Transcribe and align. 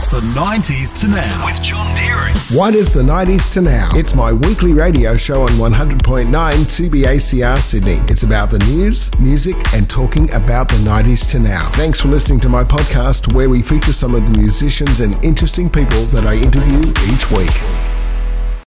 It's 0.00 0.08
the 0.08 0.22
90s 0.22 0.98
to 1.02 1.08
now 1.08 1.44
with 1.44 1.62
John 1.62 1.94
Deering. 1.94 2.34
What 2.56 2.74
is 2.74 2.90
the 2.90 3.02
90s 3.02 3.52
to 3.52 3.60
now? 3.60 3.90
It's 3.92 4.14
my 4.14 4.32
weekly 4.32 4.72
radio 4.72 5.14
show 5.14 5.42
on 5.42 5.48
100.9 5.50 6.30
2BACR 6.30 7.58
Sydney. 7.58 7.98
It's 8.08 8.22
about 8.22 8.48
the 8.50 8.60
news, 8.60 9.10
music, 9.20 9.56
and 9.74 9.90
talking 9.90 10.34
about 10.34 10.70
the 10.70 10.76
90s 10.76 11.30
to 11.32 11.38
now. 11.38 11.60
Thanks 11.60 12.00
for 12.00 12.08
listening 12.08 12.40
to 12.40 12.48
my 12.48 12.64
podcast 12.64 13.34
where 13.34 13.50
we 13.50 13.60
feature 13.60 13.92
some 13.92 14.14
of 14.14 14.26
the 14.26 14.38
musicians 14.38 15.00
and 15.00 15.22
interesting 15.22 15.68
people 15.68 16.00
that 16.06 16.24
I 16.24 16.36
interview 16.36 16.80
each 17.12 17.30
week. 17.30 17.52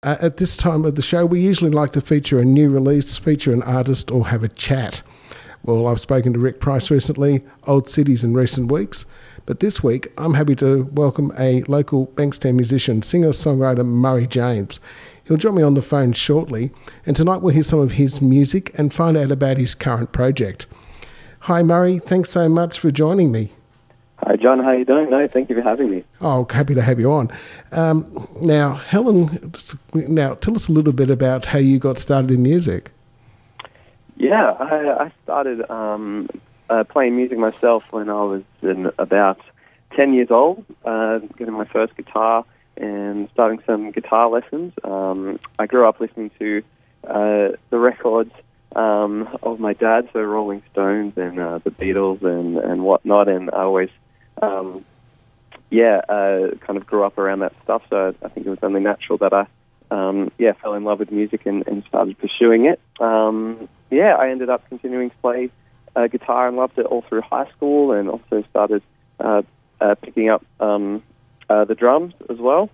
Uh, 0.03 0.17
at 0.21 0.37
this 0.37 0.55
time 0.55 0.85
of 0.85 0.93
the 0.93 1.01
show, 1.01 1.25
we 1.25 1.39
usually 1.39 1.71
like 1.71 1.93
to 1.93 2.01
feature 2.01 2.37
a 2.37 2.45
new 2.45 2.69
release, 2.69 3.17
feature 3.17 3.51
an 3.51 3.63
artist, 3.63 4.11
or 4.11 4.27
have 4.27 4.43
a 4.43 4.49
chat. 4.49 5.01
Well, 5.63 5.87
I've 5.87 5.99
spoken 5.99 6.33
to 6.33 6.39
Rick 6.39 6.59
Price 6.59 6.91
recently, 6.91 7.43
Old 7.65 7.89
Cities 7.89 8.23
in 8.23 8.35
recent 8.35 8.71
weeks. 8.71 9.05
But 9.45 9.59
this 9.59 9.83
week, 9.83 10.07
I'm 10.17 10.35
happy 10.35 10.55
to 10.55 10.83
welcome 10.93 11.33
a 11.37 11.63
local 11.63 12.07
Bankstown 12.07 12.55
musician, 12.55 13.01
singer 13.01 13.31
songwriter 13.31 13.85
Murray 13.85 14.25
James. 14.25 14.79
He'll 15.25 15.35
join 15.35 15.55
me 15.55 15.63
on 15.63 15.73
the 15.73 15.81
phone 15.81 16.13
shortly, 16.13 16.71
and 17.05 17.13
tonight 17.13 17.41
we'll 17.41 17.53
hear 17.53 17.63
some 17.63 17.79
of 17.79 17.93
his 17.93 18.21
music 18.21 18.71
and 18.77 18.93
find 18.93 19.17
out 19.17 19.31
about 19.31 19.57
his 19.57 19.75
current 19.75 20.13
project. 20.13 20.65
Hi, 21.41 21.61
Murray. 21.61 21.99
Thanks 21.99 22.29
so 22.29 22.47
much 22.47 22.79
for 22.79 22.89
joining 22.89 23.33
me. 23.33 23.51
Hi, 24.19 24.37
John. 24.37 24.63
How 24.63 24.71
you 24.71 24.85
doing? 24.85 25.09
No, 25.09 25.27
thank 25.27 25.49
you 25.49 25.55
for 25.55 25.61
having 25.61 25.91
me. 25.91 26.05
Oh, 26.21 26.47
happy 26.49 26.73
to 26.73 26.81
have 26.81 26.97
you 26.97 27.11
on. 27.11 27.29
Um, 27.73 28.29
now, 28.41 28.75
Helen, 28.75 29.51
now 29.93 30.35
tell 30.35 30.55
us 30.55 30.69
a 30.69 30.71
little 30.71 30.93
bit 30.93 31.09
about 31.09 31.47
how 31.47 31.59
you 31.59 31.79
got 31.79 31.99
started 31.99 32.31
in 32.31 32.41
music. 32.43 32.91
Yeah, 34.15 34.51
I, 34.51 35.05
I 35.05 35.11
started 35.25 35.69
um, 35.69 36.29
uh, 36.69 36.83
playing 36.83 37.15
music 37.15 37.37
myself 37.37 37.83
when 37.91 38.09
I 38.09 38.23
was 38.23 38.43
in 38.61 38.91
about 38.97 39.39
10 39.95 40.13
years 40.13 40.31
old, 40.31 40.65
uh, 40.85 41.19
getting 41.37 41.53
my 41.53 41.65
first 41.65 41.95
guitar 41.95 42.45
and 42.77 43.29
starting 43.33 43.61
some 43.65 43.91
guitar 43.91 44.29
lessons. 44.29 44.73
Um, 44.83 45.39
I 45.59 45.67
grew 45.67 45.87
up 45.87 45.99
listening 45.99 46.31
to 46.39 46.63
uh, 47.07 47.49
the 47.69 47.77
records 47.77 48.31
um, 48.75 49.37
of 49.43 49.59
my 49.59 49.73
dad, 49.73 50.09
so 50.13 50.21
Rolling 50.21 50.63
Stones 50.71 51.13
and 51.17 51.39
uh, 51.39 51.59
the 51.59 51.69
Beatles 51.69 52.23
and, 52.23 52.57
and 52.57 52.83
whatnot, 52.83 53.27
and 53.27 53.51
I 53.51 53.59
always, 53.59 53.89
um, 54.41 54.83
yeah, 55.69 56.01
uh, 56.09 56.55
kind 56.61 56.77
of 56.77 56.87
grew 56.87 57.03
up 57.03 57.17
around 57.17 57.39
that 57.39 57.53
stuff, 57.63 57.83
so 57.89 58.15
I 58.23 58.27
think 58.29 58.47
it 58.47 58.49
was 58.49 58.59
only 58.63 58.79
natural 58.79 59.19
that 59.19 59.33
I, 59.33 59.45
um, 59.91 60.31
yeah, 60.39 60.53
fell 60.53 60.73
in 60.73 60.83
love 60.83 60.99
with 60.99 61.11
music 61.11 61.45
and, 61.45 61.67
and 61.67 61.83
started 61.85 62.17
pursuing 62.17 62.65
it. 62.65 62.79
Um, 62.99 63.69
yeah, 63.91 64.15
I 64.15 64.31
ended 64.31 64.49
up 64.49 64.67
continuing 64.69 65.11
to 65.11 65.15
play 65.17 65.51
uh, 65.95 66.07
guitar 66.07 66.47
and 66.47 66.57
loved 66.57 66.77
it 66.77 66.85
all 66.85 67.03
through 67.07 67.21
high 67.21 67.49
school, 67.51 67.91
and 67.91 68.09
also 68.09 68.43
started 68.49 68.81
uh, 69.19 69.41
uh, 69.81 69.95
picking 69.95 70.29
up 70.29 70.45
um, 70.59 71.03
uh, 71.49 71.65
the 71.65 71.75
drums 71.75 72.13
as 72.29 72.37
well. 72.37 72.69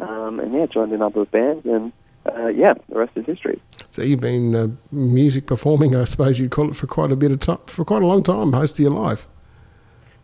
Um, 0.00 0.40
and 0.40 0.54
yeah, 0.54 0.66
joined 0.66 0.92
a 0.92 0.96
number 0.96 1.20
of 1.20 1.30
bands, 1.30 1.66
and 1.66 1.92
uh, 2.26 2.48
yeah, 2.48 2.74
the 2.88 2.98
rest 2.98 3.12
is 3.16 3.26
history. 3.26 3.60
So 3.90 4.02
you've 4.02 4.20
been 4.20 4.54
uh, 4.54 4.68
music 4.90 5.46
performing, 5.46 5.94
I 5.94 6.04
suppose 6.04 6.38
you'd 6.38 6.50
call 6.50 6.70
it, 6.70 6.76
for 6.76 6.86
quite 6.86 7.12
a 7.12 7.16
bit 7.16 7.30
of 7.30 7.40
time, 7.40 7.58
for 7.66 7.84
quite 7.84 8.02
a 8.02 8.06
long 8.06 8.22
time, 8.22 8.50
most 8.50 8.74
of 8.74 8.80
your 8.80 8.92
life. 8.92 9.26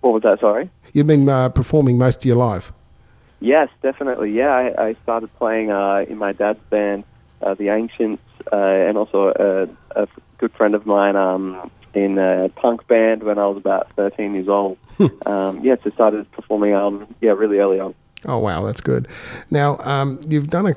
What 0.00 0.14
was 0.14 0.22
that? 0.22 0.40
Sorry. 0.40 0.70
You've 0.92 1.06
been 1.06 1.26
performing 1.52 1.98
most 1.98 2.18
of 2.20 2.24
your 2.24 2.36
life. 2.36 2.72
Yes, 3.40 3.68
definitely. 3.82 4.32
Yeah, 4.32 4.50
I, 4.50 4.88
I 4.88 4.96
started 5.02 5.34
playing 5.36 5.68
in 5.68 6.18
my 6.18 6.32
dad's 6.32 6.60
band, 6.70 7.04
the 7.40 7.68
Ancients, 7.68 8.22
and 8.50 8.96
also 8.96 9.32
a, 9.36 10.00
a, 10.00 10.08
good 10.38 10.52
friend 10.52 10.74
of 10.74 10.86
mine, 10.86 11.16
um, 11.16 11.70
in 11.94 12.18
a 12.18 12.48
punk 12.50 12.86
band 12.86 13.22
when 13.22 13.38
I 13.38 13.46
was 13.46 13.56
about 13.56 13.92
13 13.92 14.34
years 14.34 14.48
old. 14.48 14.78
um, 15.26 15.60
yeah, 15.64 15.76
so 15.82 15.90
started 15.90 16.30
performing 16.32 16.74
um, 16.74 17.12
yeah, 17.20 17.30
really 17.30 17.58
early 17.58 17.80
on. 17.80 17.94
Oh, 18.24 18.38
wow, 18.38 18.64
that's 18.64 18.80
good. 18.80 19.06
Now, 19.50 19.78
um, 19.78 20.20
you've 20.28 20.50
done 20.50 20.66
a, 20.66 20.74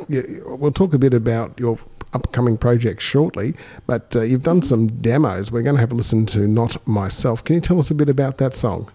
we'll 0.56 0.72
talk 0.72 0.94
a 0.94 1.00
bit 1.00 1.14
about 1.14 1.60
your 1.60 1.80
upcoming 2.14 2.58
project 2.58 3.02
shortly, 3.02 3.56
but 3.88 4.16
uh, 4.16 4.22
you've 4.22 4.44
done 4.44 4.62
some 4.62 4.88
demos. 5.02 5.52
We're 5.52 5.64
going 5.64 5.76
to 5.76 5.82
have 5.82 5.92
a 5.92 5.96
listen 5.96 6.26
to 6.28 6.48
Not 6.48 6.86
Myself. 6.88 7.44
Can 7.44 7.56
you 7.56 7.62
tell 7.62 7.80
us 7.80 7.90
a 7.90 7.96
bit 7.96 8.10
about 8.10 8.38
that 8.38 8.54
song? 8.54 8.92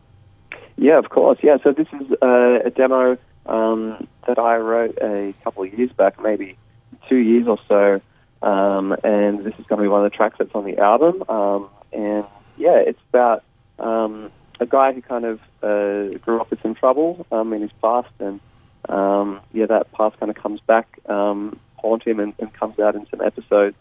Yeah, 0.76 0.98
of 0.98 1.08
course. 1.08 1.38
Yeah, 1.42 1.56
so 1.62 1.72
this 1.72 1.88
is 2.00 2.12
uh, 2.22 2.60
a 2.64 2.70
demo 2.70 3.18
um, 3.46 4.06
that 4.26 4.38
I 4.38 4.56
wrote 4.58 4.98
a 5.02 5.34
couple 5.42 5.64
of 5.64 5.72
years 5.76 5.90
back, 5.92 6.20
maybe 6.20 6.56
two 7.08 7.16
years 7.16 7.46
or 7.46 7.58
so. 7.66 8.00
Um, 8.42 8.94
and 9.02 9.44
this 9.44 9.54
is 9.58 9.66
going 9.66 9.78
to 9.78 9.82
be 9.82 9.88
one 9.88 10.04
of 10.04 10.10
the 10.10 10.16
tracks 10.16 10.36
that's 10.38 10.54
on 10.54 10.64
the 10.64 10.78
album. 10.78 11.22
Um, 11.28 11.68
and 11.96 12.24
yeah, 12.56 12.76
it's 12.76 13.00
about 13.08 13.42
um, 13.78 14.30
a 14.60 14.66
guy 14.66 14.92
who 14.92 15.02
kind 15.02 15.24
of 15.24 15.40
uh, 15.62 16.16
grew 16.18 16.40
up 16.40 16.50
with 16.50 16.62
some 16.62 16.74
trouble 16.74 17.26
um, 17.32 17.52
in 17.52 17.62
his 17.62 17.72
past, 17.82 18.12
and 18.20 18.40
um, 18.88 19.40
yeah, 19.52 19.66
that 19.66 19.90
past 19.92 20.18
kind 20.20 20.30
of 20.30 20.36
comes 20.36 20.60
back, 20.60 20.98
um, 21.08 21.58
haunt 21.76 22.06
him, 22.06 22.20
and, 22.20 22.34
and 22.38 22.52
comes 22.52 22.78
out 22.78 22.94
in 22.94 23.06
some 23.10 23.20
episodes. 23.20 23.76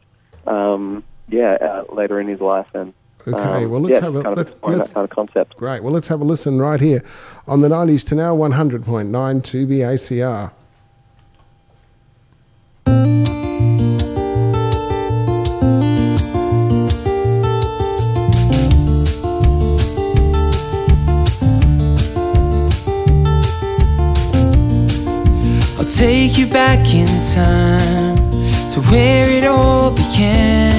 Um, 0.47 1.03
yeah, 1.27 1.53
uh, 1.53 1.93
later 1.93 2.19
in 2.19 2.27
his 2.27 2.39
life, 2.39 2.67
and 2.73 2.93
Okay, 3.27 3.63
um, 3.63 3.71
well 3.71 3.81
let's 3.81 3.95
yeah, 3.95 4.01
have 4.01 4.15
a 4.15 4.23
kind 4.23 4.37
let's, 4.37 4.51
let's, 4.63 4.89
that 4.89 4.93
kind 4.93 5.03
of 5.03 5.09
concept. 5.09 5.57
Great. 5.57 5.81
Well, 5.81 5.93
let's 5.93 6.07
have 6.09 6.21
a 6.21 6.23
listen 6.23 6.59
right 6.59 6.79
here 6.79 7.03
on 7.47 7.61
the 7.61 7.69
90s 7.69 8.07
to 8.09 8.15
now 8.15 8.35
100.9 8.35 9.09
2BACR. 9.09 10.51
Back 26.55 26.93
in 26.93 27.07
time 27.21 28.15
to 28.71 28.79
where 28.89 29.29
it 29.29 29.43
all 29.43 29.91
began. 29.91 30.71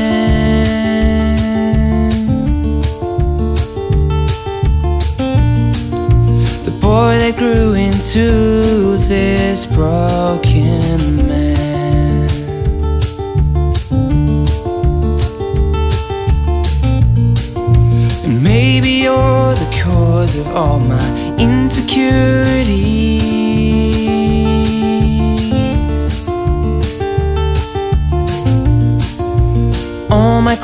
The 6.65 6.70
boy 6.81 7.19
that 7.19 7.36
grew 7.36 7.75
into 7.75 8.97
this 9.12 9.66
broken 9.66 11.28
man. 11.28 12.31
And 18.25 18.42
maybe 18.42 18.92
you're 19.04 19.54
the 19.62 19.70
cause 19.84 20.38
of 20.38 20.47
all 20.56 20.81
my 20.81 21.36
insecurities. 21.38 23.16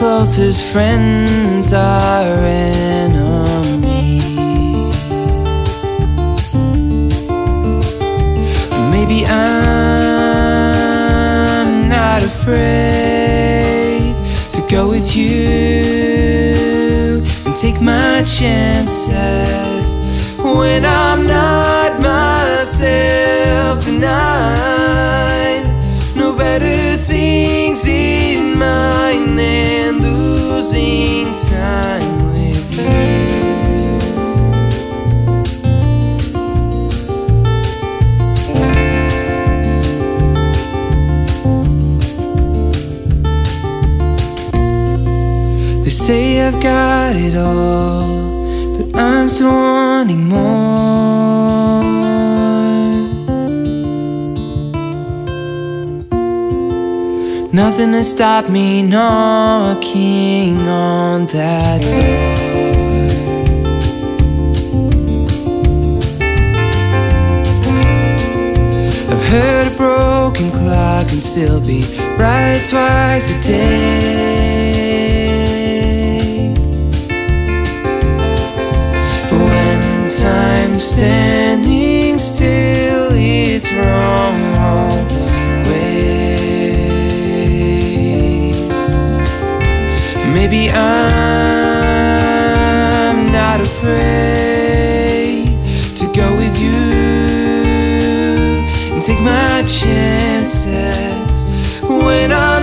Closest 0.03 0.65
friends 0.65 1.73
are 1.73 2.35
enemies. 2.45 3.23
Maybe 8.91 9.25
I'm 9.27 9.79
not 11.89 12.25
afraid 12.25 14.17
to 14.55 14.61
go 14.69 14.89
with 14.89 15.15
you 15.15 15.31
and 17.47 17.55
take 17.55 17.81
my 17.81 18.25
chances 18.25 19.89
when 20.43 20.85
I'm 20.85 21.29
not 21.29 21.72
time 31.49 32.33
with 32.33 32.79
you. 32.79 33.03
They 45.85 45.91
say 45.91 46.41
I've 46.41 46.61
got 46.63 47.17
it 47.17 47.35
all, 47.37 48.77
but 48.77 48.97
I'm 48.99 49.29
still 49.29 49.49
wanting 49.49 50.29
more. 50.29 52.12
Nothing 57.55 57.93
to 57.93 58.03
stop 58.03 58.49
me 58.49 58.81
knocking 58.83 60.59
on 60.61 61.27
that 61.27 61.83
door. 61.83 62.33
I've 69.13 69.23
heard 69.29 69.67
a 69.71 69.77
broken 69.77 70.51
clock 70.51 71.09
can 71.09 71.21
still 71.21 71.61
be 71.61 71.83
right 72.17 72.65
twice 72.67 73.31
a 73.31 73.39
day. 73.43 73.75
But 79.29 79.39
When 79.39 80.07
time's 80.09 80.83
standing 80.83 82.19
still. 82.19 82.73
Baby, 90.43 90.65
I'm 90.73 90.83
not 93.31 93.61
afraid 93.61 95.47
to 95.99 96.07
go 96.13 96.35
with 96.35 96.59
you 96.59 96.73
and 98.93 99.01
take 99.01 99.21
my 99.21 99.63
chances 99.63 101.45
when 101.87 102.33
I'm 102.33 102.62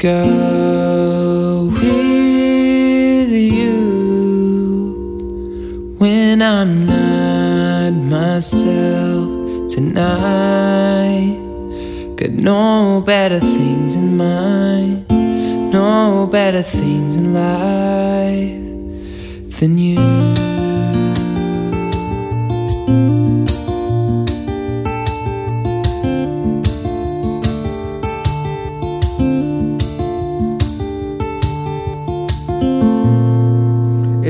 go 0.00 1.68
with 1.74 3.30
you 3.30 3.74
when 5.98 6.40
I'm 6.40 6.86
not 6.86 7.90
myself 7.90 9.28
tonight. 9.70 11.36
Got 12.16 12.30
no 12.30 13.02
better 13.04 13.40
things 13.40 13.94
in 13.94 14.16
mind, 14.16 15.06
no 15.70 16.26
better 16.32 16.62
things 16.62 17.16
in 17.16 17.34
life 17.34 18.56
than 19.60 19.76
you. 19.76 20.19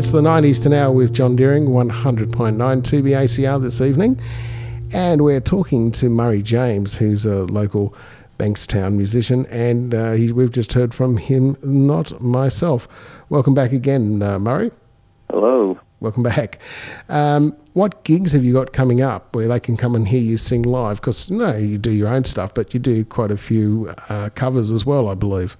It's 0.00 0.12
the 0.12 0.22
90s 0.22 0.62
to 0.62 0.70
now 0.70 0.90
with 0.90 1.12
John 1.12 1.36
Deering, 1.36 1.66
100.9 1.66 2.56
2BACR 2.56 3.60
this 3.60 3.82
evening. 3.82 4.18
And 4.94 5.22
we're 5.22 5.42
talking 5.42 5.90
to 5.90 6.08
Murray 6.08 6.40
James, 6.40 6.96
who's 6.96 7.26
a 7.26 7.44
local 7.44 7.94
Bankstown 8.38 8.94
musician. 8.94 9.44
And 9.50 9.94
uh, 9.94 10.12
he, 10.12 10.32
we've 10.32 10.52
just 10.52 10.72
heard 10.72 10.94
from 10.94 11.18
him, 11.18 11.54
not 11.62 12.18
myself. 12.18 12.88
Welcome 13.28 13.52
back 13.52 13.72
again, 13.72 14.22
uh, 14.22 14.38
Murray. 14.38 14.70
Hello. 15.28 15.78
Welcome 16.00 16.22
back. 16.22 16.58
Um, 17.10 17.54
what 17.74 18.02
gigs 18.02 18.32
have 18.32 18.42
you 18.42 18.54
got 18.54 18.72
coming 18.72 19.02
up 19.02 19.36
where 19.36 19.48
they 19.48 19.60
can 19.60 19.76
come 19.76 19.94
and 19.94 20.08
hear 20.08 20.22
you 20.22 20.38
sing 20.38 20.62
live? 20.62 20.96
Because, 20.96 21.30
no, 21.30 21.54
you 21.54 21.76
do 21.76 21.90
your 21.90 22.08
own 22.08 22.24
stuff, 22.24 22.54
but 22.54 22.72
you 22.72 22.80
do 22.80 23.04
quite 23.04 23.30
a 23.30 23.36
few 23.36 23.94
uh, 24.08 24.30
covers 24.34 24.70
as 24.70 24.86
well, 24.86 25.10
I 25.10 25.14
believe. 25.14 25.58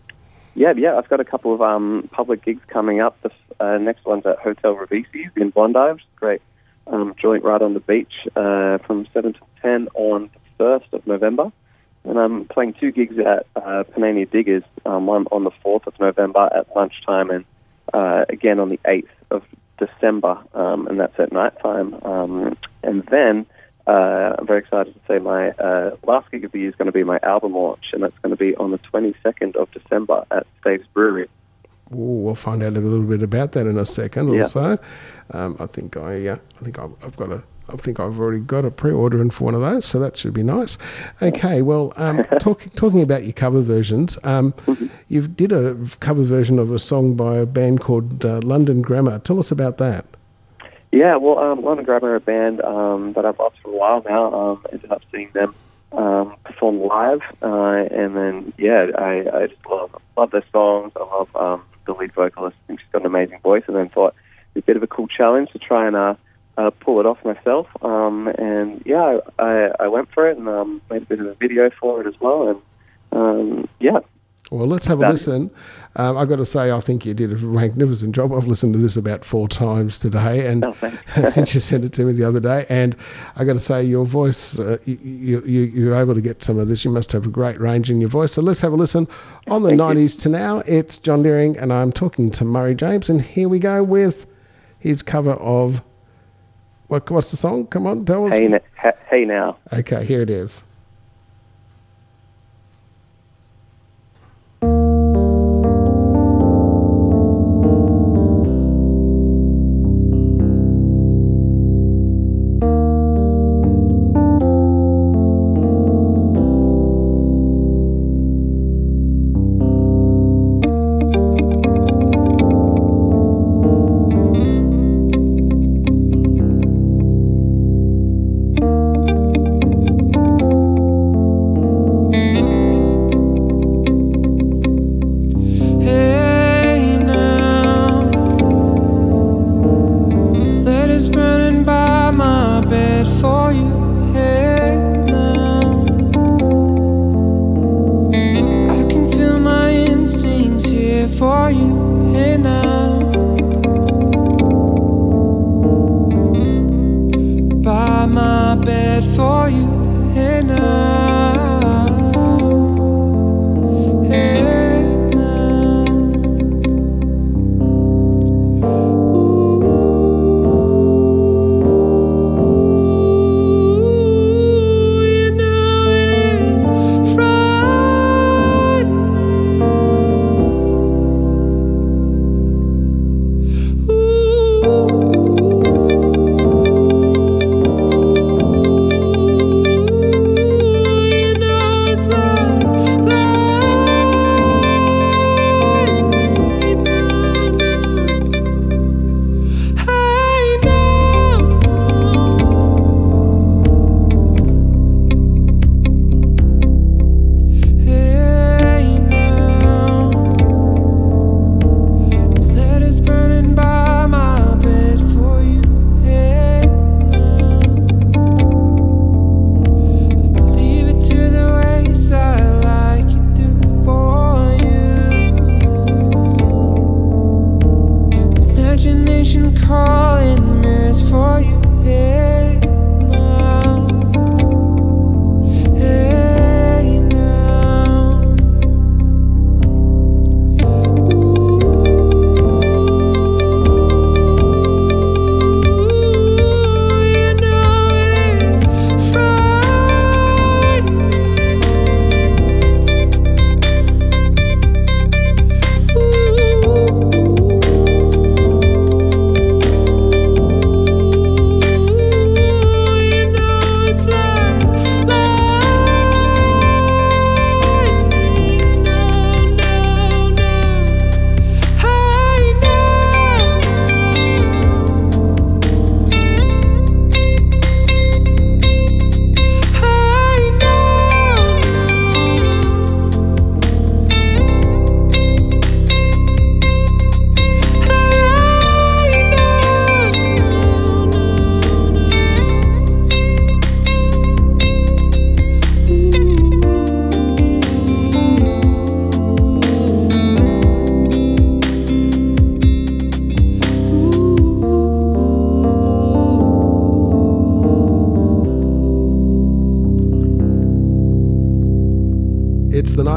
Yeah, 0.54 0.72
yeah, 0.76 0.96
I've 0.96 1.08
got 1.08 1.20
a 1.20 1.24
couple 1.24 1.54
of 1.54 1.60
um, 1.60 2.08
public 2.10 2.44
gigs 2.44 2.62
coming 2.68 3.00
up. 3.00 3.20
The 3.22 3.30
uh, 3.60 3.78
next 3.78 4.04
one's 4.04 4.26
at 4.26 4.38
Hotel 4.38 4.74
Ravesis 4.74 5.36
in 5.36 5.50
Bondi, 5.50 6.02
great 6.16 6.42
um, 6.86 7.14
joint 7.20 7.44
right 7.44 7.60
on 7.60 7.74
the 7.74 7.80
beach 7.80 8.12
uh, 8.34 8.78
from 8.78 9.06
7 9.12 9.34
to 9.34 9.40
10 9.62 9.88
on 9.94 10.30
the 10.58 10.64
1st 10.64 10.92
of 10.92 11.06
November. 11.06 11.52
And 12.04 12.18
I'm 12.18 12.46
playing 12.46 12.74
two 12.74 12.90
gigs 12.92 13.18
at 13.18 13.46
uh, 13.56 13.84
Panania 13.84 14.30
Diggers, 14.30 14.64
um, 14.86 15.06
one 15.06 15.26
on 15.30 15.44
the 15.44 15.50
4th 15.64 15.86
of 15.86 15.98
November 16.00 16.48
at 16.54 16.74
lunchtime 16.74 17.30
and 17.30 17.44
uh, 17.92 18.24
again 18.28 18.58
on 18.58 18.70
the 18.70 18.80
8th 18.86 19.08
of 19.30 19.42
December, 19.78 20.38
um, 20.54 20.86
and 20.86 20.98
that's 20.98 21.18
at 21.18 21.32
night 21.32 21.58
time. 21.60 21.94
Um, 22.04 22.56
and 22.82 23.04
then 23.10 23.46
uh, 23.86 24.36
I'm 24.38 24.46
very 24.46 24.60
excited 24.60 24.94
to 24.94 25.00
say 25.06 25.18
my 25.18 25.50
uh, 25.50 25.96
last 26.06 26.30
gig 26.30 26.44
of 26.44 26.52
the 26.52 26.60
year 26.60 26.68
is 26.68 26.74
going 26.76 26.86
to 26.86 26.92
be 26.92 27.04
my 27.04 27.18
album 27.22 27.54
launch, 27.54 27.86
and 27.92 28.02
that's 28.02 28.18
going 28.22 28.30
to 28.30 28.36
be 28.36 28.54
on 28.56 28.70
the 28.70 28.78
22nd 28.78 29.56
of 29.56 29.70
December 29.72 30.24
at 30.30 30.46
Dave's 30.64 30.86
Brewery. 30.94 31.28
We'll 31.90 32.36
find 32.36 32.62
out 32.62 32.74
a 32.76 32.80
little 32.80 33.04
bit 33.04 33.22
about 33.22 33.52
that 33.52 33.66
in 33.66 33.76
a 33.76 33.84
second 33.84 34.32
Yeah. 34.32 34.40
or 34.40 34.44
so. 34.44 34.78
Um, 35.32 35.56
I 35.58 35.66
think 35.66 35.96
I, 35.96 36.28
uh, 36.28 36.36
I 36.60 36.64
think 36.64 36.78
I've, 36.78 36.92
I've 37.04 37.16
got 37.16 37.30
a, 37.32 37.42
I 37.68 37.76
think 37.76 37.98
I've 38.00 38.18
already 38.18 38.40
got 38.40 38.64
a 38.64 38.70
pre-order 38.70 39.20
in 39.20 39.30
for 39.30 39.44
one 39.44 39.54
of 39.54 39.60
those, 39.60 39.86
so 39.86 39.98
that 40.00 40.16
should 40.16 40.32
be 40.34 40.42
nice. 40.42 40.78
Okay, 41.22 41.62
well, 41.62 41.92
um, 41.96 42.24
talking 42.40 42.70
talking 42.74 43.00
about 43.02 43.24
your 43.24 43.32
cover 43.32 43.60
versions, 43.60 44.18
um, 44.24 44.54
you 45.08 45.26
did 45.28 45.52
a 45.52 45.76
cover 46.00 46.22
version 46.22 46.58
of 46.58 46.72
a 46.72 46.78
song 46.78 47.14
by 47.14 47.36
a 47.38 47.46
band 47.46 47.80
called 47.80 48.24
uh, 48.24 48.40
London 48.42 48.82
Grammar. 48.82 49.18
Tell 49.20 49.38
us 49.38 49.50
about 49.50 49.78
that. 49.78 50.04
Yeah, 50.92 51.14
well, 51.16 51.38
um, 51.38 51.62
London 51.62 51.84
Grammar 51.84 52.10
are 52.10 52.16
a 52.16 52.20
band 52.20 52.60
um, 52.62 53.12
that 53.12 53.24
I've 53.24 53.38
loved 53.38 53.56
for 53.62 53.70
a 53.70 53.76
while 53.76 54.02
now. 54.08 54.34
Um, 54.34 54.66
ended 54.72 54.90
up 54.90 55.02
seeing 55.12 55.30
them 55.32 55.54
um, 55.92 56.34
perform 56.44 56.80
live, 56.80 57.20
uh, 57.42 57.86
and 57.92 58.16
then 58.16 58.52
yeah, 58.58 58.86
I, 58.98 59.42
I 59.42 59.46
just 59.46 59.64
love 59.68 59.94
love 60.16 60.30
their 60.32 60.44
songs. 60.52 60.92
I 60.96 61.00
love 61.04 61.36
um, 61.36 61.62
the 61.86 61.92
lead 61.92 62.12
vocalist. 62.12 62.56
and 62.68 62.78
she's 62.78 62.88
got 62.92 63.02
an 63.02 63.06
amazing 63.06 63.40
voice, 63.40 63.64
and 63.66 63.76
then 63.76 63.88
thought 63.88 64.14
it'd 64.54 64.64
a 64.64 64.66
bit 64.66 64.76
of 64.76 64.82
a 64.82 64.86
cool 64.86 65.08
challenge 65.08 65.50
to 65.52 65.58
try 65.58 65.86
and 65.86 65.96
uh, 65.96 66.14
uh, 66.56 66.70
pull 66.70 67.00
it 67.00 67.06
off 67.06 67.24
myself. 67.24 67.66
Um, 67.82 68.28
and 68.28 68.82
yeah, 68.84 69.20
I, 69.38 69.42
I, 69.42 69.70
I 69.80 69.88
went 69.88 70.10
for 70.12 70.28
it 70.28 70.36
and 70.38 70.48
um, 70.48 70.82
made 70.90 71.02
a 71.02 71.06
bit 71.06 71.20
of 71.20 71.26
a 71.26 71.34
video 71.34 71.70
for 71.70 72.00
it 72.00 72.06
as 72.06 72.18
well. 72.20 72.48
And 72.48 72.62
um, 73.12 73.68
yeah, 73.78 74.00
Well, 74.50 74.66
let's 74.66 74.86
have 74.86 74.98
a 74.98 75.02
That- 75.02 75.12
listen. 75.12 75.50
Um, 75.96 76.16
I've 76.16 76.28
got 76.28 76.36
to 76.36 76.44
say, 76.46 76.70
I 76.72 76.78
think 76.80 77.04
you 77.04 77.14
did 77.14 77.32
a 77.32 77.36
magnificent 77.36 78.14
job. 78.14 78.32
I've 78.32 78.46
listened 78.46 78.72
to 78.74 78.78
this 78.80 78.96
about 78.96 79.24
four 79.24 79.48
times 79.48 79.98
today, 79.98 80.46
and 80.46 80.64
Oh, 80.64 80.74
since 81.30 81.52
you 81.54 81.60
sent 81.60 81.84
it 81.84 81.92
to 81.94 82.04
me 82.04 82.12
the 82.12 82.24
other 82.24 82.38
day, 82.40 82.64
and 82.68 82.96
I've 83.36 83.46
got 83.46 83.52
to 83.54 83.60
say, 83.60 83.82
your 83.84 84.04
voice, 84.04 84.58
uh, 84.58 84.78
you, 84.84 84.98
you, 85.02 85.40
you, 85.42 85.60
you're 85.62 85.94
able 85.96 86.14
to 86.14 86.20
get 86.20 86.42
some 86.42 86.58
of 86.58 86.68
this. 86.68 86.84
You 86.84 86.90
must 86.92 87.10
have 87.12 87.26
a 87.26 87.28
great 87.28 87.60
range 87.60 87.90
in 87.90 88.00
your 88.00 88.08
voice. 88.08 88.32
So 88.32 88.42
let's 88.42 88.60
have 88.60 88.72
a 88.72 88.76
listen 88.76 89.06
on 89.48 89.62
the 89.62 89.70
Thank 89.70 89.80
you. 89.80 89.86
90s 90.06 90.20
to 90.22 90.28
now. 90.28 90.60
It's 90.66 90.98
John 90.98 91.22
Deering, 91.24 91.56
and 91.56 91.72
I'm 91.72 91.92
talking 91.92 92.30
to 92.32 92.44
Murray 92.44 92.74
James, 92.76 93.08
and 93.08 93.20
here 93.22 93.48
we 93.48 93.58
go 93.58 93.82
with 93.84 94.26
his 94.78 95.02
cover 95.02 95.32
of 95.32 95.82
what, 96.88 97.08
what's 97.10 97.30
the 97.30 97.36
song? 97.36 97.66
Come 97.68 97.86
on, 97.86 98.04
tell 98.04 98.26
us. 98.26 98.32
hey, 98.32 98.60
hey 99.10 99.24
now. 99.24 99.58
Okay, 99.72 100.04
here 100.04 100.22
it 100.22 100.30
is. 100.30 100.62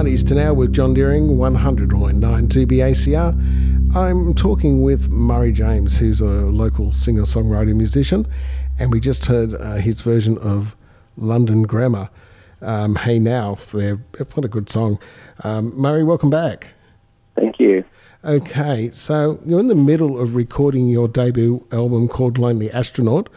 90s 0.03 0.27
to 0.27 0.35
now 0.35 0.53
with 0.53 0.73
John 0.73 0.93
Deering, 0.93 1.37
100.9 1.37 2.19
2BACR. 2.19 3.95
I'm 3.95 4.33
talking 4.33 4.81
with 4.81 5.09
Murray 5.09 5.53
James, 5.53 5.97
who's 5.97 6.19
a 6.19 6.25
local 6.25 6.91
singer 6.91 7.21
songwriter 7.21 7.73
musician, 7.73 8.27
and 8.77 8.91
we 8.91 8.99
just 8.99 9.27
heard 9.27 9.53
uh, 9.53 9.75
his 9.75 10.01
version 10.01 10.37
of 10.39 10.75
London 11.15 11.63
Grammar. 11.63 12.09
Um, 12.61 12.97
hey 12.97 13.17
Now, 13.17 13.57
there. 13.71 13.95
What 14.33 14.43
a 14.43 14.49
good 14.49 14.69
song. 14.69 14.99
Um, 15.41 15.73
Murray, 15.79 16.03
welcome 16.03 16.29
back. 16.29 16.71
Thank 17.35 17.57
you. 17.61 17.85
Okay, 18.25 18.91
so 18.91 19.39
you're 19.45 19.61
in 19.61 19.69
the 19.69 19.75
middle 19.75 20.19
of 20.19 20.35
recording 20.35 20.89
your 20.89 21.07
debut 21.07 21.65
album 21.71 22.09
called 22.09 22.37
Lonely 22.37 22.69
Astronaut. 22.71 23.29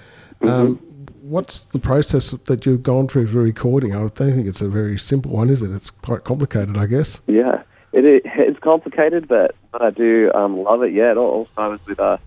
Um, 0.42 0.80
what's 1.28 1.64
the 1.64 1.78
process 1.78 2.30
that 2.30 2.66
you've 2.66 2.83
gone 2.83 3.09
through 3.09 3.26
for 3.26 3.38
recording? 3.38 3.95
I 3.95 3.99
don't 3.99 4.16
think 4.16 4.47
it's 4.47 4.61
a 4.61 4.68
very 4.68 4.99
simple 4.99 5.33
one, 5.33 5.50
is 5.50 5.62
it? 5.62 5.71
It's 5.71 5.90
quite 5.90 6.25
complicated, 6.25 6.76
I 6.76 6.87
guess. 6.87 7.21
Yeah, 7.26 7.62
it, 7.92 8.04
is, 8.04 8.23
it's 8.25 8.59
complicated, 8.61 9.28
but, 9.28 9.54
but 9.73 9.83
I 9.83 9.90
do 9.90 10.30
um, 10.35 10.62
love 10.62 10.83
it. 10.83 10.92
Yeah, 10.92 11.12
it 11.12 11.16
all 11.16 11.49
started 11.52 11.85
with 11.87 11.99
uh, 11.99 12.18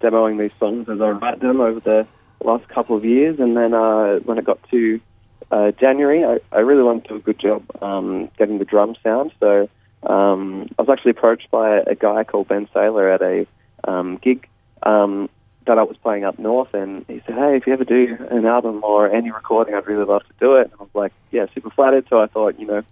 demoing 0.00 0.38
these 0.38 0.56
songs 0.58 0.88
as 0.88 1.00
I 1.00 1.10
write 1.10 1.40
them 1.40 1.60
over 1.60 1.80
the 1.80 2.06
last 2.42 2.68
couple 2.68 2.96
of 2.96 3.04
years, 3.04 3.38
and 3.38 3.56
then 3.56 3.74
uh, 3.74 4.18
when 4.20 4.38
it 4.38 4.44
got 4.44 4.58
to 4.70 5.00
uh, 5.50 5.70
January, 5.72 6.24
I, 6.24 6.38
I 6.52 6.60
really 6.60 6.82
wanted 6.82 7.04
to 7.04 7.08
do 7.10 7.16
a 7.16 7.20
good 7.20 7.38
job 7.38 7.64
um, 7.82 8.30
getting 8.38 8.58
the 8.58 8.64
drum 8.64 8.96
sound. 9.02 9.32
So 9.38 9.68
um, 10.02 10.68
I 10.78 10.82
was 10.82 10.88
actually 10.88 11.12
approached 11.12 11.50
by 11.50 11.78
a 11.78 11.94
guy 11.94 12.24
called 12.24 12.48
Ben 12.48 12.66
Saylor 12.74 13.14
at 13.14 13.22
a 13.22 13.46
um, 13.84 14.16
gig 14.16 14.48
um, 14.82 15.28
that 15.66 15.78
I 15.78 15.82
was 15.82 15.96
playing 15.96 16.24
up 16.24 16.38
north, 16.38 16.74
and 16.74 17.04
he 17.08 17.22
said, 17.26 17.34
"Hey, 17.34 17.56
if 17.56 17.66
you 17.66 17.72
ever 17.72 17.84
do 17.84 18.16
an 18.30 18.46
album 18.46 18.82
or 18.82 19.10
any 19.10 19.30
recording, 19.30 19.74
I'd 19.74 19.86
really 19.86 20.04
love 20.04 20.22
to 20.22 20.34
do 20.40 20.56
it." 20.56 20.70
And 20.70 20.80
I 20.80 20.82
was 20.82 20.94
like, 20.94 21.12
"Yeah, 21.30 21.46
super 21.54 21.70
flattered." 21.70 22.06
So 22.08 22.20
I 22.20 22.26
thought, 22.26 22.58
you 22.58 22.66
know, 22.66 22.82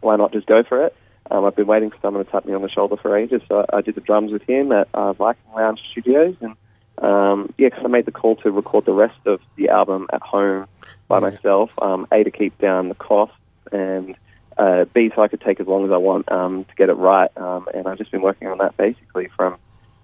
why 0.00 0.16
not 0.16 0.32
just 0.32 0.46
go 0.46 0.62
for 0.62 0.84
it? 0.84 0.94
Um, 1.30 1.44
I've 1.44 1.56
been 1.56 1.66
waiting 1.66 1.90
for 1.90 1.98
someone 2.02 2.24
to 2.24 2.30
tap 2.30 2.44
me 2.44 2.52
on 2.52 2.62
the 2.62 2.68
shoulder 2.68 2.96
for 2.96 3.16
ages, 3.16 3.42
so 3.48 3.64
I 3.72 3.80
did 3.80 3.94
the 3.94 4.00
drums 4.00 4.32
with 4.32 4.42
him 4.42 4.72
at 4.72 4.88
uh, 4.92 5.12
Viking 5.12 5.52
Lounge 5.54 5.80
Studios, 5.90 6.36
and 6.40 6.56
um, 6.98 7.52
yeah, 7.58 7.68
because 7.68 7.84
I 7.84 7.88
made 7.88 8.04
the 8.04 8.12
call 8.12 8.36
to 8.36 8.50
record 8.50 8.84
the 8.84 8.92
rest 8.92 9.18
of 9.26 9.40
the 9.56 9.70
album 9.70 10.08
at 10.12 10.22
home 10.22 10.66
by 11.08 11.20
myself. 11.20 11.70
Um, 11.80 12.06
a 12.12 12.22
to 12.22 12.30
keep 12.30 12.58
down 12.58 12.88
the 12.88 12.94
costs, 12.94 13.36
and 13.70 14.16
uh, 14.58 14.84
B 14.92 15.10
so 15.14 15.22
I 15.22 15.28
could 15.28 15.40
take 15.40 15.60
as 15.60 15.66
long 15.66 15.84
as 15.84 15.90
I 15.90 15.96
want 15.96 16.30
um, 16.30 16.64
to 16.64 16.74
get 16.74 16.90
it 16.90 16.94
right. 16.94 17.30
Um, 17.36 17.68
and 17.72 17.86
I've 17.86 17.98
just 17.98 18.10
been 18.10 18.22
working 18.22 18.48
on 18.48 18.58
that 18.58 18.76
basically 18.76 19.28
from 19.36 19.56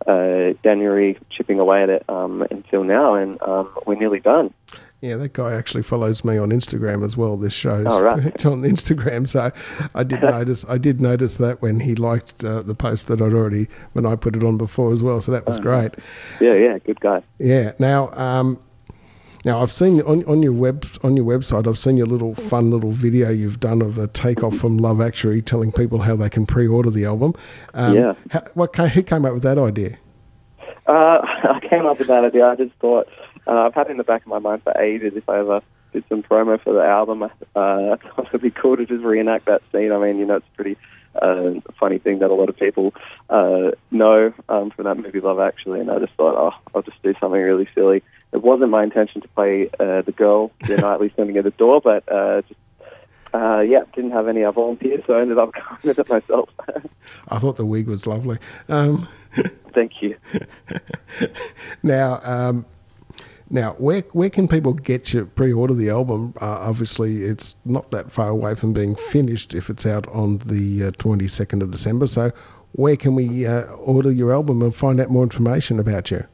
uh, 0.08 0.54
January, 0.64 1.18
chipping 1.30 1.60
away 1.60 1.82
at 1.82 1.90
it 1.90 2.04
um, 2.08 2.42
until 2.50 2.82
now, 2.82 3.14
and 3.14 3.40
um, 3.42 3.68
we're 3.86 3.94
nearly 3.98 4.20
done. 4.20 4.52
Yeah, 5.00 5.14
that 5.18 5.32
guy 5.32 5.52
actually 5.54 5.84
follows 5.84 6.24
me 6.24 6.38
on 6.38 6.48
Instagram 6.48 7.04
as 7.04 7.16
well. 7.16 7.36
This 7.36 7.52
show's 7.52 7.86
Oh, 7.86 8.02
right. 8.02 8.18
on 8.46 8.62
Instagram, 8.62 9.28
so 9.28 9.52
I 9.94 10.02
did 10.02 10.20
notice. 10.22 10.64
I 10.68 10.76
did 10.78 11.00
notice 11.00 11.36
that 11.36 11.62
when 11.62 11.78
he 11.78 11.94
liked 11.94 12.42
uh, 12.42 12.62
the 12.62 12.74
post 12.74 13.06
that 13.06 13.20
I'd 13.22 13.32
already 13.32 13.68
when 13.92 14.04
I 14.06 14.16
put 14.16 14.34
it 14.34 14.42
on 14.42 14.58
before 14.58 14.92
as 14.92 15.02
well. 15.04 15.20
So 15.20 15.30
that 15.30 15.46
was 15.46 15.60
great. 15.60 15.92
Yeah, 16.40 16.54
yeah, 16.54 16.78
good 16.78 16.98
guy. 16.98 17.22
Yeah. 17.38 17.72
Now, 17.78 18.10
um, 18.14 18.58
now 19.44 19.60
I've 19.60 19.72
seen 19.72 20.00
on 20.02 20.24
on 20.24 20.42
your 20.42 20.52
web 20.52 20.86
on 21.02 21.16
your 21.16 21.24
website. 21.24 21.66
I've 21.66 21.78
seen 21.78 21.96
your 21.96 22.06
little 22.06 22.34
fun 22.34 22.70
little 22.70 22.92
video 22.92 23.30
you've 23.30 23.60
done 23.60 23.82
of 23.82 23.98
a 23.98 24.06
takeoff 24.08 24.56
from 24.56 24.78
Love 24.78 25.00
Actually, 25.00 25.42
telling 25.42 25.72
people 25.72 26.00
how 26.00 26.16
they 26.16 26.28
can 26.28 26.46
pre-order 26.46 26.90
the 26.90 27.04
album. 27.04 27.34
Um, 27.74 27.94
Yeah. 27.94 28.14
How, 28.30 28.42
what 28.54 28.74
who 28.74 29.02
came 29.02 29.24
up 29.24 29.34
with 29.34 29.42
that 29.44 29.58
idea? 29.58 29.98
Uh, 30.86 31.20
I 31.24 31.60
came 31.68 31.86
up 31.86 31.98
with 31.98 32.08
that 32.08 32.24
idea. 32.24 32.48
I 32.48 32.56
just 32.56 32.74
thought 32.80 33.08
uh, 33.46 33.66
I've 33.66 33.74
had 33.74 33.88
it 33.88 33.92
in 33.92 33.96
the 33.98 34.04
back 34.04 34.22
of 34.22 34.28
my 34.28 34.38
mind 34.38 34.62
for 34.62 34.76
ages. 34.80 35.12
If 35.16 35.28
I 35.28 35.38
ever 35.38 35.62
did 35.92 36.04
some 36.08 36.22
promo 36.22 36.60
for 36.62 36.72
the 36.72 36.84
album, 36.84 37.22
uh, 37.22 37.28
I 37.56 37.96
thought 37.96 38.28
it'd 38.28 38.42
be 38.42 38.50
cool 38.50 38.76
to 38.76 38.86
just 38.86 39.04
reenact 39.04 39.46
that 39.46 39.62
scene. 39.72 39.92
I 39.92 39.98
mean, 39.98 40.18
you 40.18 40.26
know, 40.26 40.36
it's 40.36 40.46
a 40.52 40.56
pretty 40.56 40.76
uh, 41.22 41.52
funny 41.78 41.98
thing 41.98 42.18
that 42.20 42.30
a 42.30 42.34
lot 42.34 42.48
of 42.48 42.56
people 42.56 42.94
uh, 43.30 43.70
know 43.90 44.32
um, 44.48 44.70
from 44.70 44.84
that 44.84 44.96
movie 44.96 45.20
Love 45.20 45.40
Actually, 45.40 45.80
and 45.80 45.90
I 45.90 45.98
just 45.98 46.12
thought, 46.14 46.36
oh, 46.36 46.56
I'll 46.74 46.82
just 46.82 47.02
do 47.02 47.14
something 47.20 47.40
really 47.40 47.68
silly. 47.74 48.02
It 48.32 48.42
wasn't 48.42 48.70
my 48.70 48.82
intention 48.82 49.22
to 49.22 49.28
play 49.28 49.70
uh, 49.80 50.02
the 50.02 50.12
girl, 50.12 50.52
the 50.66 50.76
Knightley 50.76 51.10
standing 51.10 51.36
at 51.38 51.44
the 51.44 51.50
door, 51.50 51.80
but 51.80 52.10
uh, 52.12 52.42
just 52.42 52.60
uh, 53.34 53.60
yeah, 53.60 53.80
didn't 53.94 54.12
have 54.12 54.28
any 54.28 54.44
uh, 54.44 54.52
volunteers, 54.52 55.02
so 55.06 55.14
I 55.14 55.20
ended 55.20 55.38
up 55.38 55.52
going 55.52 55.78
with 55.84 55.98
it 55.98 56.08
myself. 56.08 56.48
I 57.28 57.38
thought 57.38 57.56
the 57.56 57.66
wig 57.66 57.86
was 57.86 58.06
lovely. 58.06 58.38
Um, 58.68 59.08
Thank 59.74 60.02
you. 60.02 60.16
Now, 61.82 62.20
um, 62.24 62.66
now, 63.50 63.72
where 63.74 64.00
where 64.12 64.30
can 64.30 64.48
people 64.48 64.72
get 64.72 65.12
you 65.12 65.26
pre-order 65.26 65.74
the 65.74 65.90
album? 65.90 66.34
Uh, 66.40 66.58
obviously, 66.60 67.24
it's 67.24 67.56
not 67.64 67.90
that 67.92 68.12
far 68.12 68.28
away 68.28 68.54
from 68.54 68.72
being 68.72 68.94
finished 68.94 69.54
if 69.54 69.70
it's 69.70 69.86
out 69.86 70.06
on 70.08 70.38
the 70.38 70.90
twenty 70.98 71.28
second 71.28 71.62
of 71.62 71.70
December. 71.70 72.06
So, 72.06 72.32
where 72.72 72.96
can 72.96 73.14
we 73.14 73.46
uh, 73.46 73.64
order 73.72 74.10
your 74.10 74.32
album 74.32 74.62
and 74.62 74.74
find 74.74 75.00
out 75.00 75.10
more 75.10 75.22
information 75.22 75.78
about 75.78 76.10
you? 76.10 76.26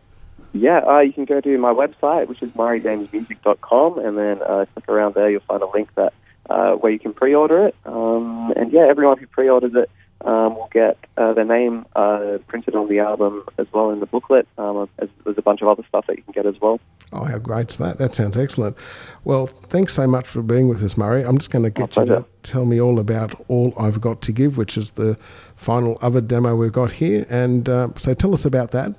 Yeah, 0.55 0.79
uh, 0.87 1.01
you 1.01 1.13
can 1.13 1.25
go 1.25 1.41
to 1.41 1.59
my 1.59 1.73
website, 1.73 2.29
which 2.29 2.41
is 2.41 2.51
murrayjamesmusic.com, 2.53 3.99
and 3.99 4.17
then 4.17 4.41
uh, 4.41 4.65
click 4.73 4.89
around 4.89 5.15
there. 5.17 5.29
You'll 5.29 5.43
find 5.49 5.63
a 5.63 5.69
link 5.69 5.93
that 5.97 6.15
uh, 6.49 6.75
where 6.75 6.93
you 6.93 7.01
can 7.01 7.13
pre-order 7.13 7.67
it. 7.67 7.75
Um, 7.85 8.53
and 8.55 8.73
yeah, 8.73 8.87
everyone 8.89 9.19
who 9.19 9.27
pre-orders 9.27 9.73
it 9.75 9.91
um, 10.25 10.55
will 10.55 10.71
get 10.73 10.97
uh, 11.17 11.33
their 11.33 11.45
name 11.45 11.85
uh, 11.97 12.39
printed 12.47 12.77
on 12.77 12.89
the 12.89 13.01
album 13.01 13.45
as 13.59 13.67
well 13.73 13.91
in 13.91 13.99
the 13.99 14.07
booklet. 14.07 14.47
Um, 14.57 14.89
as, 15.01 15.09
there's 15.25 15.37
a 15.37 15.43
bunch 15.43 15.61
of 15.61 15.67
other 15.67 15.83
stuff 15.89 16.07
that 16.07 16.17
you 16.17 16.23
can 16.23 16.33
get 16.33 16.47
as 16.47 16.61
well. 16.61 16.79
Oh, 17.13 17.25
how 17.25 17.39
great's 17.39 17.77
that? 17.79 17.99
That 17.99 18.15
sounds 18.15 18.37
excellent. 18.37 18.77
Well, 19.25 19.47
thanks 19.47 19.93
so 19.93 20.07
much 20.07 20.29
for 20.29 20.41
being 20.41 20.69
with 20.69 20.83
us, 20.85 20.97
Murray. 20.97 21.23
I'm 21.25 21.39
just 21.39 21.51
going 21.51 21.65
to 21.65 21.71
get 21.71 21.97
you 21.97 22.07
to 22.07 22.25
tell 22.45 22.65
me 22.65 22.81
all 22.81 22.99
about 23.01 23.35
All 23.49 23.75
I've 23.77 24.01
Got 24.01 24.23
to 24.23 24.33
Give, 24.33 24.57
which 24.57 24.77
is 24.77 24.93
the 24.93 25.19
final 25.57 25.99
other 26.01 26.21
demo 26.21 26.55
we've 26.55 26.73
got 26.73 26.93
here. 26.93 27.27
And 27.29 27.69
uh, 27.69 27.89
so 27.99 28.15
tell 28.15 28.35
us 28.35 28.45
about 28.45 28.71
that. 28.71 28.95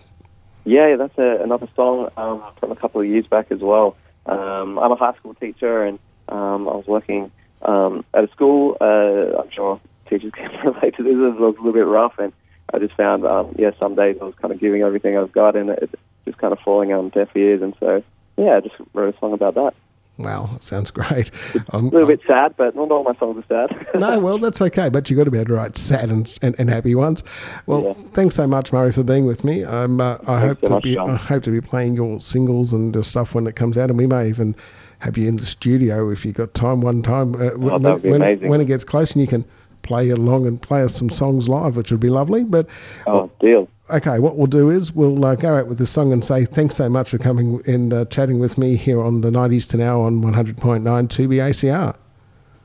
Yeah, 0.65 0.95
that's 0.98 1.17
a, 1.17 1.43
another 1.43 1.67
song 1.75 2.10
um, 2.17 2.43
from 2.60 2.72
a 2.72 2.75
couple 2.75 3.00
of 3.00 3.07
years 3.07 3.27
back 3.27 3.51
as 3.51 3.60
well. 3.60 3.95
Um, 4.25 4.79
I'm 4.79 4.91
a 4.91 4.95
high 4.95 5.13
school 5.13 5.36
teacher, 5.36 5.84
and 5.84 6.00
um, 6.27 6.67
I 6.67 6.74
was 6.75 6.86
working 6.88 7.31
um, 7.62 8.03
at 8.15 8.24
a 8.24 8.31
school. 8.31 8.75
Uh, 8.81 9.39
I'm 9.39 9.51
sure 9.51 9.79
teachers 10.10 10.34
can 10.36 10.50
relate 10.65 10.95
to 10.98 11.03
this. 11.03 11.13
It 11.13 11.17
was 11.17 11.38
a 11.38 11.41
little 11.41 11.72
bit 11.72 11.86
rough, 11.86 12.17
and 12.17 12.34
I 12.74 12.79
just 12.79 12.95
found, 12.95 13.25
um, 13.25 13.55
yeah, 13.60 13.72
some 13.79 13.93
days 13.93 14.17
I 14.19 14.25
was 14.25 14.34
kind 14.41 14.51
of 14.51 14.60
giving 14.60 14.81
everything 14.81 15.15
I've 15.17 15.31
got, 15.31 15.55
and 15.55 15.69
it 15.69 15.91
just 16.25 16.39
kind 16.39 16.51
of 16.51 16.60
falling 16.60 16.91
on 16.91 17.10
deaf 17.10 17.29
ears. 17.36 17.62
And 17.62 17.75
so, 17.79 18.03
yeah, 18.36 18.57
I 18.57 18.60
just 18.62 18.75
wrote 18.93 19.13
a 19.15 19.19
song 19.19 19.34
about 19.34 19.53
that. 19.55 19.75
Wow, 20.17 20.50
that 20.53 20.63
sounds 20.63 20.91
great. 20.91 21.29
Um, 21.72 21.88
A 21.88 21.89
little 21.89 22.07
bit 22.07 22.22
sad, 22.25 22.55
but 22.55 22.74
not 22.75 22.89
all 22.89 23.03
my 23.03 23.13
songs 23.15 23.43
are 23.50 23.67
sad. 23.67 23.88
no, 24.00 24.17
well, 24.19 24.38
that's 24.38 24.62
okay, 24.62 24.88
but 24.88 25.10
you've 25.10 25.17
got 25.17 25.25
to 25.25 25.31
be 25.31 25.38
able 25.39 25.48
to 25.50 25.53
write 25.55 25.77
sad 25.77 26.10
and, 26.10 26.38
and, 26.41 26.55
and 26.57 26.69
happy 26.69 26.95
ones. 26.95 27.22
Well, 27.65 27.84
Yeah. 27.84 27.93
thanks 28.13 28.36
so 28.36 28.48
much, 28.48 28.72
Murray, 28.72 28.93
for 28.93 29.03
being 29.03 29.25
with 29.25 29.43
me. 29.43 29.63
Um, 29.65 30.00
uh, 30.00 30.17
I 30.25 30.39
hope 30.39 30.60
so 30.62 30.67
to 30.67 30.74
much, 30.75 30.84
be 30.84 30.93
John. 30.95 31.10
I 31.10 31.15
hope 31.17 31.43
to 31.43 31.51
be 31.51 31.60
playing 31.60 31.95
your 31.95 32.19
singles 32.22 32.72
and 32.72 32.93
your 32.95 33.03
stuff 33.03 33.36
when 33.36 33.45
it 33.45 33.55
comes 33.57 33.77
out, 33.77 33.89
and 33.89 33.98
we 33.98 34.07
may 34.07 34.29
even 34.29 34.55
have 35.00 35.17
you 35.17 35.27
in 35.27 35.36
the 35.36 35.45
studio 35.45 36.10
if 36.10 36.24
you've 36.25 36.36
got 36.36 36.53
time 36.53 36.79
one 36.79 37.01
time. 37.03 37.36
Uh, 37.36 37.50
when, 37.57 37.74
Oh, 37.74 37.79
that 37.79 37.93
would 37.95 38.01
be 38.03 38.10
when, 38.12 38.22
amazing. 38.22 38.48
when 38.50 38.62
it 38.62 38.65
gets 38.65 38.86
close, 38.86 39.12
and 39.12 39.22
you 39.22 39.27
can 39.27 39.43
play 39.81 40.10
along 40.10 40.48
and 40.48 40.62
play 40.62 40.81
us 40.81 40.95
some 40.95 41.10
songs 41.10 41.50
live, 41.50 41.75
which 41.75 41.91
would 41.91 42.00
be 42.00 42.10
lovely. 42.10 42.43
But 42.45 42.67
oh, 43.05 43.29
deal. 43.41 43.67
Okay, 43.89 44.20
what 44.20 44.38
we'll 44.38 44.48
do 44.48 44.70
is 44.70 44.94
we'll 44.94 45.24
uh, 45.24 45.36
go 45.36 45.56
out 45.56 45.68
with 45.68 45.77
this 45.77 45.92
song 45.92 46.12
and 46.12 46.24
say 46.24 46.46
thanks 46.46 46.75
so 46.75 46.89
much 46.89 47.10
for 47.10 47.18
coming 47.18 47.62
and 47.65 47.94
uh, 47.94 48.06
chatting 48.06 48.39
with 48.39 48.58
me 48.58 48.75
here 48.75 49.01
on 49.01 49.22
the 49.22 49.30
90s 49.30 49.70
to 49.70 49.77
now 49.77 50.01
on 50.01 50.22
100.9 50.22 50.82
2BACR. 50.84 51.96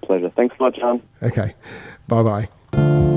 Pleasure. 0.02 0.30
Thanks 0.30 0.56
a 0.58 0.62
lot, 0.62 0.74
John. 0.74 1.02
Okay, 1.22 1.54
bye 2.08 2.22
bye. 2.22 3.09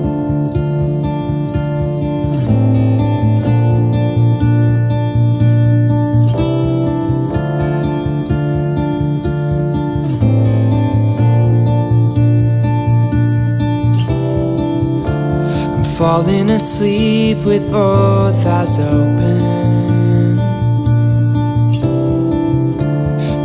Falling 16.04 16.50
asleep 16.50 17.38
with 17.46 17.72
both 17.72 18.46
eyes 18.46 18.78
open. 18.78 20.38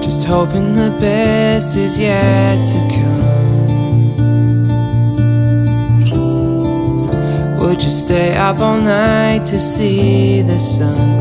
Just 0.02 0.24
hoping 0.24 0.74
the 0.74 0.90
best 0.98 1.76
is 1.76 1.96
yet 2.00 2.64
to 2.64 2.78
come. 2.96 4.16
Would 7.60 7.80
you 7.80 7.90
stay 7.90 8.36
up 8.36 8.58
all 8.58 8.80
night 8.80 9.44
to 9.52 9.60
see 9.60 10.42
the 10.42 10.58
sunrise? 10.58 11.12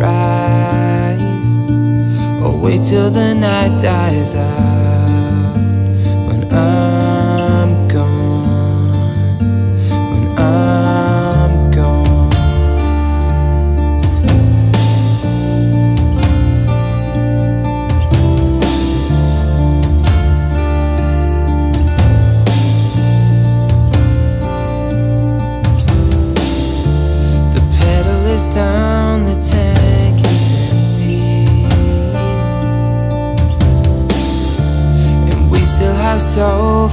Or 2.41 2.59
wait 2.59 2.81
till 2.81 3.11
the 3.11 3.35
night 3.35 3.79
dies 3.79 4.33
out 4.33 4.76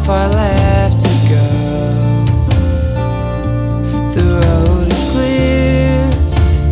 far 0.05 0.29
left 0.29 1.01
to 1.01 1.09
go. 1.31 1.47
The 4.15 4.25
road 4.45 4.93
is 4.93 5.05
clear, 5.13 6.11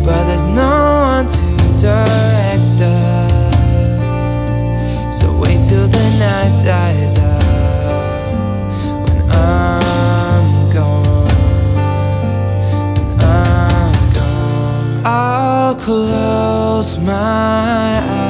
but 0.05 0.21
there's 0.27 0.45
no 0.45 0.69
one 1.15 1.27
to 1.27 1.45
direct 1.79 2.79
us. 2.81 4.03
So 5.17 5.25
wait 5.39 5.63
till 5.63 5.87
the 5.87 6.05
night 6.19 6.63
dies 6.63 7.17
out 7.17 7.33
when 9.03 9.19
I'm 9.31 10.71
gone. 10.71 11.27
When 12.95 13.19
I'm 13.19 13.93
gone, 14.13 15.05
I'll 15.05 15.75
close 15.75 16.99
my 16.99 17.13
eyes. 17.99 18.22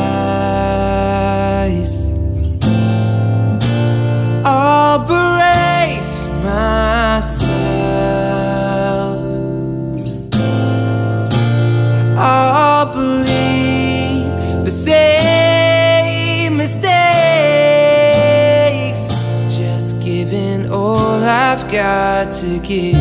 To. 22.44 22.94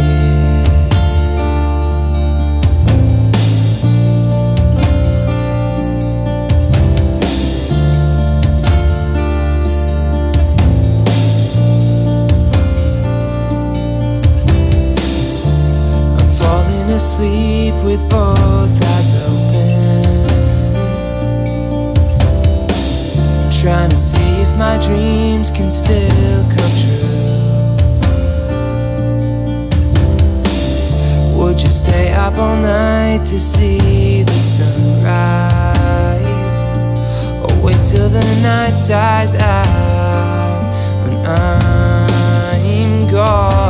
I'm 16.18 16.30
falling 16.38 16.90
asleep 16.90 17.74
with 17.84 18.00
both 18.08 18.84
eyes 18.94 19.10
open. 19.26 20.12
Trying 23.60 23.90
to 23.90 23.96
see 23.96 24.42
if 24.42 24.56
my 24.56 24.78
dreams 24.78 25.50
can 25.50 25.70
still 25.70 26.44
come 26.50 26.61
Would 31.52 31.60
you 31.62 31.68
stay 31.68 32.10
up 32.14 32.38
all 32.38 32.56
night 32.56 33.24
to 33.24 33.38
see 33.38 34.22
the 34.22 34.32
sunrise? 34.32 35.04
Or 37.42 37.62
wait 37.62 37.76
till 37.84 38.08
the 38.08 38.24
night 38.42 38.82
dies 38.88 39.34
out 39.34 40.62
when 41.04 41.26
I'm 41.26 43.06
gone? 43.10 43.61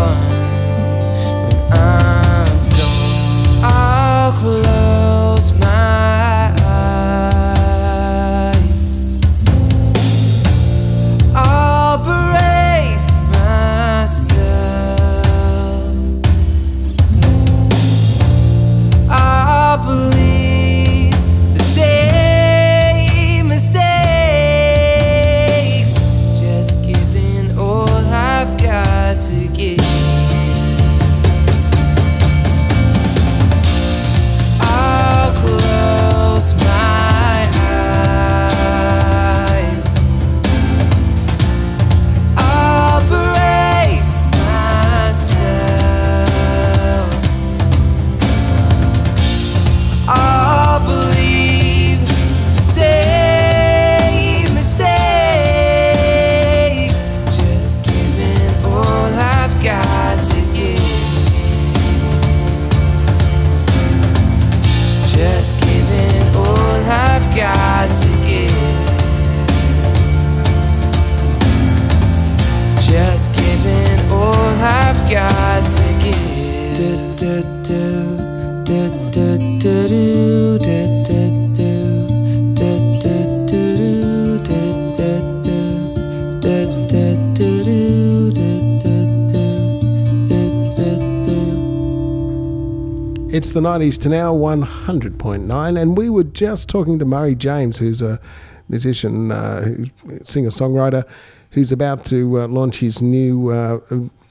It's 93.33 93.53
the 93.53 93.61
90s 93.61 93.99
to 94.03 94.11
now 94.11 94.35
100.9, 94.35 95.81
and 95.81 95.97
we 95.97 96.11
were 96.11 96.23
just 96.23 96.69
talking 96.69 96.99
to 96.99 97.07
Murray 97.07 97.35
James, 97.35 97.79
who's 97.79 98.03
a 98.03 98.21
musician, 98.69 99.33
uh, 99.33 99.75
singer 100.23 100.51
songwriter, 100.51 101.05
who's 101.53 101.73
about 101.73 102.05
to 102.05 102.43
uh, 102.43 102.49
launch 102.49 102.81
his 102.81 103.01
new 103.01 103.49
uh, 103.49 103.81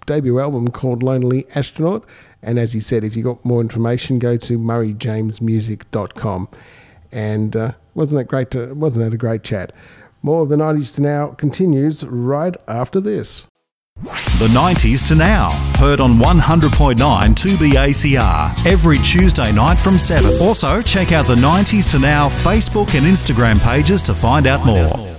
debut 0.05 0.39
album 0.39 0.67
called 0.67 1.01
Lonely 1.01 1.47
Astronaut. 1.55 2.05
And 2.43 2.59
as 2.59 2.73
he 2.73 2.79
said, 2.79 3.03
if 3.03 3.15
you 3.15 3.23
got 3.23 3.43
more 3.43 3.59
information, 3.59 4.19
go 4.19 4.37
to 4.37 4.59
murrayjamesmusic.com. 4.59 6.49
And 7.11 7.55
uh, 7.55 7.71
wasn't 7.95 8.19
that 8.19 8.25
great? 8.25 8.51
To, 8.51 8.71
wasn't 8.75 9.05
that 9.05 9.15
a 9.15 9.17
great 9.17 9.41
chat? 9.41 9.73
More 10.21 10.43
of 10.43 10.49
the 10.49 10.57
90s 10.57 10.93
to 10.97 11.01
now 11.01 11.29
continues 11.29 12.03
right 12.03 12.55
after 12.67 12.99
this. 12.99 13.47
The 14.01 14.47
90s 14.47 15.07
to 15.09 15.15
now. 15.15 15.51
Heard 15.77 16.01
on 16.01 16.13
100.9 16.13 16.95
2BACR 16.97 18.65
every 18.65 18.97
Tuesday 18.99 19.51
night 19.51 19.79
from 19.79 19.99
7. 19.99 20.41
Also, 20.41 20.81
check 20.81 21.11
out 21.11 21.27
the 21.27 21.35
90s 21.35 21.89
to 21.91 21.99
now 21.99 22.27
Facebook 22.27 22.95
and 22.95 23.05
Instagram 23.05 23.61
pages 23.61 24.01
to 24.03 24.15
find 24.15 24.47
out 24.47 24.65
more. 24.65 25.10